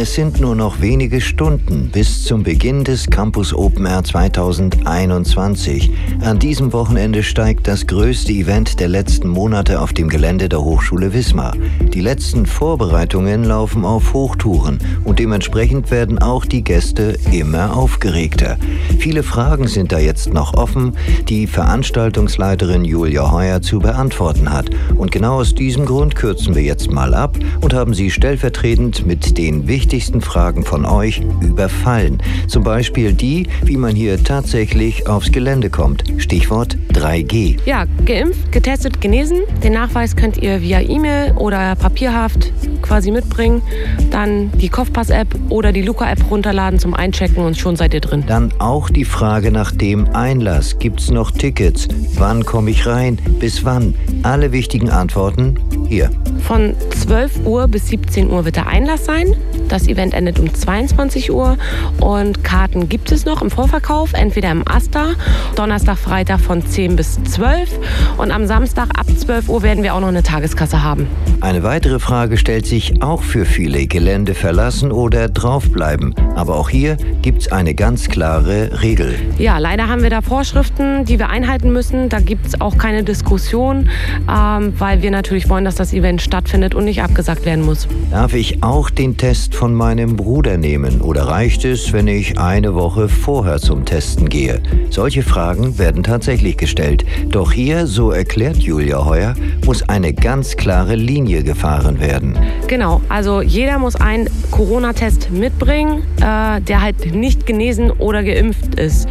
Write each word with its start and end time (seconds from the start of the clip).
Es 0.00 0.14
sind 0.14 0.40
nur 0.40 0.54
noch 0.54 0.80
wenige 0.80 1.20
Stunden 1.20 1.90
bis 1.90 2.22
zum 2.22 2.44
Beginn 2.44 2.84
des 2.84 3.10
Campus 3.10 3.52
Open 3.52 3.84
Air 3.84 4.04
2021. 4.04 5.90
An 6.20 6.38
diesem 6.38 6.72
Wochenende 6.72 7.24
steigt 7.24 7.66
das 7.66 7.84
größte 7.84 8.30
Event 8.30 8.78
der 8.78 8.86
letzten 8.86 9.26
Monate 9.26 9.80
auf 9.80 9.92
dem 9.92 10.08
Gelände 10.08 10.48
der 10.48 10.62
Hochschule 10.62 11.12
Wismar. 11.12 11.56
Die 11.92 12.00
letzten 12.00 12.46
Vorbereitungen 12.46 13.42
laufen 13.42 13.84
auf 13.84 14.12
Hochtouren 14.12 14.78
und 15.02 15.18
dementsprechend 15.18 15.90
werden 15.90 16.20
auch 16.20 16.44
die 16.44 16.62
Gäste 16.62 17.18
immer 17.32 17.76
aufgeregter. 17.76 18.56
Viele 19.00 19.24
Fragen 19.24 19.66
sind 19.66 19.90
da 19.90 19.98
jetzt 19.98 20.32
noch 20.32 20.54
offen, 20.54 20.92
die 21.28 21.48
Veranstaltungsleiterin 21.48 22.84
Julia 22.84 23.32
Heuer 23.32 23.62
zu 23.62 23.80
beantworten 23.80 24.52
hat. 24.52 24.70
Und 24.96 25.10
genau 25.10 25.40
aus 25.40 25.56
diesem 25.56 25.86
Grund 25.86 26.14
kürzen 26.14 26.54
wir 26.54 26.62
jetzt 26.62 26.88
mal 26.88 27.14
ab 27.14 27.36
und 27.60 27.74
haben 27.74 27.94
sie 27.94 28.12
stellvertretend 28.12 29.04
mit 29.04 29.36
den 29.36 29.66
wichtigsten 29.66 29.87
wichtigsten 29.88 30.20
Fragen 30.20 30.66
von 30.66 30.84
euch 30.84 31.22
überfallen. 31.40 32.18
Zum 32.46 32.62
Beispiel 32.62 33.14
die, 33.14 33.46
wie 33.62 33.78
man 33.78 33.96
hier 33.96 34.22
tatsächlich 34.22 35.08
aufs 35.08 35.32
Gelände 35.32 35.70
kommt. 35.70 36.04
Stichwort 36.18 36.76
3G. 36.92 37.58
Ja, 37.64 37.86
geimpft, 38.04 38.52
getestet, 38.52 39.00
genesen. 39.00 39.38
Den 39.64 39.72
Nachweis 39.72 40.14
könnt 40.14 40.36
ihr 40.36 40.60
via 40.60 40.82
E-Mail 40.82 41.32
oder 41.38 41.74
papierhaft 41.74 42.52
quasi 42.88 43.10
mitbringen. 43.10 43.62
Dann 44.10 44.50
die 44.52 44.68
Kopfpass-App 44.68 45.28
oder 45.50 45.72
die 45.72 45.82
Luca-App 45.82 46.30
runterladen 46.30 46.78
zum 46.78 46.94
Einchecken 46.94 47.44
und 47.44 47.56
schon 47.56 47.76
seid 47.76 47.94
ihr 47.94 48.00
drin. 48.00 48.24
Dann 48.26 48.52
auch 48.58 48.90
die 48.90 49.04
Frage 49.04 49.52
nach 49.52 49.70
dem 49.70 50.08
Einlass. 50.14 50.78
Gibt 50.78 51.00
es 51.00 51.10
noch 51.10 51.30
Tickets? 51.30 51.86
Wann 52.14 52.44
komme 52.44 52.70
ich 52.70 52.86
rein? 52.86 53.18
Bis 53.38 53.64
wann? 53.64 53.94
Alle 54.22 54.52
wichtigen 54.52 54.90
Antworten 54.90 55.54
hier. 55.88 56.10
Von 56.46 56.74
12 56.90 57.46
Uhr 57.46 57.68
bis 57.68 57.88
17 57.88 58.30
Uhr 58.30 58.44
wird 58.44 58.56
der 58.56 58.66
Einlass 58.66 59.04
sein. 59.04 59.34
Das 59.68 59.86
Event 59.86 60.14
endet 60.14 60.38
um 60.38 60.52
22 60.52 61.30
Uhr 61.30 61.58
und 62.00 62.42
Karten 62.42 62.88
gibt 62.88 63.12
es 63.12 63.26
noch 63.26 63.42
im 63.42 63.50
Vorverkauf, 63.50 64.14
entweder 64.14 64.50
im 64.50 64.66
Asta, 64.66 65.08
Donnerstag, 65.56 65.98
Freitag 65.98 66.40
von 66.40 66.64
10 66.64 66.96
bis 66.96 67.22
12 67.24 67.68
und 68.16 68.30
am 68.30 68.46
Samstag 68.46 68.98
ab 68.98 69.06
12 69.14 69.48
Uhr 69.50 69.62
werden 69.62 69.82
wir 69.82 69.94
auch 69.94 70.00
noch 70.00 70.08
eine 70.08 70.22
Tageskasse 70.22 70.82
haben. 70.82 71.06
Eine 71.40 71.62
weitere 71.62 71.98
Frage 71.98 72.38
stellt 72.38 72.66
sich 72.66 72.77
auch 73.02 73.22
für 73.22 73.44
viele 73.44 73.86
Gelände 73.86 74.34
verlassen 74.34 74.92
oder 74.92 75.28
draufbleiben. 75.28 76.14
Aber 76.36 76.56
auch 76.56 76.68
hier 76.68 76.96
gibt 77.22 77.42
es 77.42 77.52
eine 77.52 77.74
ganz 77.74 78.08
klare 78.08 78.82
Regel. 78.82 79.14
Ja, 79.38 79.58
leider 79.58 79.88
haben 79.88 80.02
wir 80.02 80.10
da 80.10 80.22
Vorschriften, 80.22 81.04
die 81.04 81.18
wir 81.18 81.28
einhalten 81.28 81.72
müssen. 81.72 82.08
Da 82.08 82.20
gibt 82.20 82.46
es 82.46 82.60
auch 82.60 82.78
keine 82.78 83.02
Diskussion, 83.02 83.88
ähm, 84.28 84.72
weil 84.78 85.02
wir 85.02 85.10
natürlich 85.10 85.48
wollen, 85.48 85.64
dass 85.64 85.74
das 85.74 85.92
Event 85.92 86.22
stattfindet 86.22 86.74
und 86.74 86.84
nicht 86.84 87.02
abgesagt 87.02 87.44
werden 87.44 87.64
muss. 87.64 87.88
Darf 88.10 88.34
ich 88.34 88.62
auch 88.62 88.90
den 88.90 89.16
Test 89.16 89.54
von 89.54 89.74
meinem 89.74 90.16
Bruder 90.16 90.56
nehmen 90.56 91.00
oder 91.00 91.24
reicht 91.24 91.64
es, 91.64 91.92
wenn 91.92 92.08
ich 92.08 92.38
eine 92.38 92.74
Woche 92.74 93.08
vorher 93.08 93.58
zum 93.58 93.84
Testen 93.84 94.28
gehe? 94.28 94.60
Solche 94.90 95.22
Fragen 95.22 95.78
werden 95.78 96.02
tatsächlich 96.02 96.56
gestellt. 96.56 97.04
Doch 97.30 97.52
hier, 97.52 97.86
so 97.86 98.10
erklärt 98.10 98.58
Julia 98.58 99.04
Heuer, 99.04 99.34
muss 99.64 99.88
eine 99.88 100.12
ganz 100.12 100.56
klare 100.56 100.94
Linie 100.94 101.42
gefahren 101.42 102.00
werden. 102.00 102.38
Genau, 102.68 103.00
also 103.08 103.40
jeder 103.40 103.78
muss 103.78 103.96
einen 103.96 104.28
Corona-Test 104.50 105.30
mitbringen, 105.30 106.02
äh, 106.20 106.60
der 106.60 106.82
halt 106.82 107.14
nicht 107.14 107.46
genesen 107.46 107.90
oder 107.90 108.22
geimpft 108.22 108.74
ist. 108.74 109.08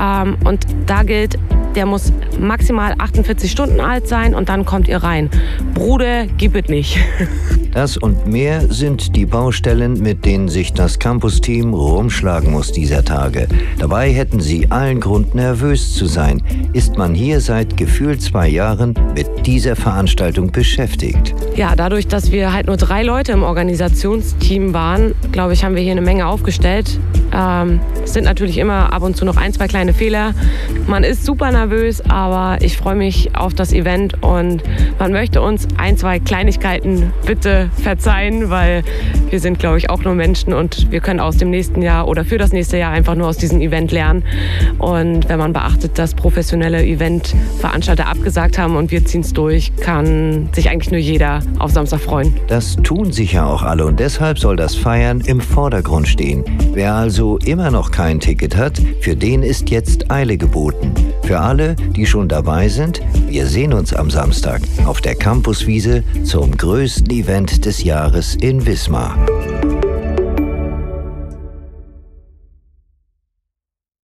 Ähm, 0.00 0.36
und 0.44 0.64
da 0.86 1.02
gilt, 1.02 1.36
der 1.74 1.86
muss 1.86 2.12
maximal 2.38 2.94
48 2.98 3.50
Stunden 3.50 3.80
alt 3.80 4.08
sein 4.08 4.34
und 4.34 4.48
dann 4.48 4.64
kommt 4.64 4.88
ihr 4.88 4.98
rein. 4.98 5.30
Bruder, 5.74 6.26
gib 6.26 6.54
es 6.54 6.68
nicht. 6.68 6.98
Das 7.72 7.96
und 7.96 8.26
mehr 8.26 8.62
sind 8.72 9.14
die 9.14 9.26
Baustellen, 9.26 10.02
mit 10.02 10.24
denen 10.24 10.48
sich 10.48 10.72
das 10.72 10.98
Campus-Team 10.98 11.72
rumschlagen 11.72 12.50
muss 12.50 12.72
dieser 12.72 13.04
Tage. 13.04 13.46
Dabei 13.78 14.12
hätten 14.12 14.40
sie 14.40 14.72
allen 14.72 14.98
Grund, 14.98 15.36
nervös 15.36 15.94
zu 15.94 16.06
sein. 16.06 16.42
Ist 16.72 16.98
man 16.98 17.14
hier 17.14 17.40
seit 17.40 17.76
gefühlt 17.76 18.22
zwei 18.22 18.48
Jahren 18.48 18.94
mit 19.14 19.46
dieser 19.46 19.76
Veranstaltung 19.76 20.50
beschäftigt. 20.50 21.32
Ja, 21.54 21.76
dadurch, 21.76 22.08
dass 22.08 22.32
wir 22.32 22.52
halt 22.52 22.66
nur 22.66 22.76
drei 22.76 23.04
Leute 23.04 23.30
im 23.30 23.44
Organisationsteam 23.44 24.74
waren, 24.74 25.14
glaube 25.30 25.52
ich, 25.52 25.62
haben 25.64 25.76
wir 25.76 25.82
hier 25.82 25.92
eine 25.92 26.02
Menge 26.02 26.26
aufgestellt. 26.26 26.98
Ähm, 27.32 27.80
es 28.04 28.12
sind 28.12 28.24
natürlich 28.24 28.58
immer 28.58 28.92
ab 28.92 29.02
und 29.02 29.16
zu 29.16 29.24
noch 29.24 29.36
ein, 29.36 29.52
zwei 29.52 29.68
kleine 29.68 29.92
Fehler. 29.92 30.34
Man 30.86 31.04
ist 31.04 31.24
super 31.24 31.50
nervös, 31.52 32.02
aber 32.08 32.58
ich 32.62 32.76
freue 32.76 32.96
mich 32.96 33.36
auf 33.36 33.54
das 33.54 33.72
Event 33.72 34.22
und 34.22 34.62
man 34.98 35.12
möchte 35.12 35.40
uns 35.40 35.68
ein, 35.76 35.96
zwei 35.96 36.18
Kleinigkeiten 36.18 37.12
bitte 37.26 37.70
verzeihen, 37.82 38.50
weil 38.50 38.82
wir 39.30 39.40
sind, 39.40 39.58
glaube 39.58 39.78
ich, 39.78 39.90
auch 39.90 40.02
nur 40.02 40.14
Menschen 40.14 40.52
und 40.52 40.90
wir 40.90 41.00
können 41.00 41.20
aus 41.20 41.36
dem 41.36 41.50
nächsten 41.50 41.82
Jahr 41.82 42.08
oder 42.08 42.24
für 42.24 42.38
das 42.38 42.52
nächste 42.52 42.78
Jahr 42.78 42.92
einfach 42.92 43.14
nur 43.14 43.28
aus 43.28 43.36
diesem 43.36 43.60
Event 43.60 43.92
lernen. 43.92 44.24
Und 44.78 45.28
wenn 45.28 45.38
man 45.38 45.52
beachtet, 45.52 45.98
dass 45.98 46.14
professionelle 46.14 46.84
Eventveranstalter 46.84 48.08
abgesagt 48.08 48.58
haben 48.58 48.76
und 48.76 48.90
wir 48.90 49.04
ziehen 49.04 49.20
es 49.20 49.32
durch, 49.32 49.72
kann 49.76 50.48
sich 50.52 50.70
eigentlich 50.70 50.90
nur 50.90 51.00
jeder 51.00 51.40
auf 51.58 51.70
Samstag 51.70 52.00
freuen. 52.00 52.34
Das 52.48 52.76
tun 52.82 53.12
sicher 53.12 53.46
auch 53.46 53.62
alle 53.62 53.86
und 53.86 54.00
deshalb 54.00 54.38
soll 54.38 54.56
das 54.56 54.74
Feiern 54.74 55.20
im 55.20 55.40
Vordergrund 55.40 56.08
stehen. 56.08 56.44
Wer 56.72 56.94
also 56.94 57.19
immer 57.44 57.70
noch 57.70 57.90
kein 57.90 58.18
Ticket 58.18 58.56
hat, 58.56 58.80
für 59.00 59.14
den 59.14 59.42
ist 59.42 59.68
jetzt 59.70 60.10
Eile 60.10 60.38
geboten. 60.38 60.94
Für 61.22 61.38
alle, 61.38 61.76
die 61.76 62.06
schon 62.06 62.28
dabei 62.28 62.68
sind, 62.68 63.02
wir 63.28 63.46
sehen 63.46 63.74
uns 63.74 63.92
am 63.92 64.10
Samstag 64.10 64.62
auf 64.86 65.00
der 65.02 65.14
Campuswiese 65.14 66.02
zum 66.24 66.56
größten 66.56 67.10
Event 67.10 67.66
des 67.66 67.84
Jahres 67.84 68.36
in 68.36 68.64
Wismar. 68.64 69.18